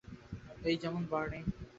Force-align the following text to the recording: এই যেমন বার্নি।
এই 0.63 0.75
যেমন 0.77 1.03
বার্নি। 1.11 1.39